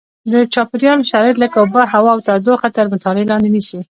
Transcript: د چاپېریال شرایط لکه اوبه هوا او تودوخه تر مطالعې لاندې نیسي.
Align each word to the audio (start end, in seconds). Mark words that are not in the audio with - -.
د 0.31 0.33
چاپېریال 0.53 0.99
شرایط 1.11 1.35
لکه 1.43 1.57
اوبه 1.59 1.81
هوا 1.93 2.11
او 2.13 2.19
تودوخه 2.27 2.69
تر 2.77 2.85
مطالعې 2.93 3.29
لاندې 3.31 3.49
نیسي. 3.55 3.79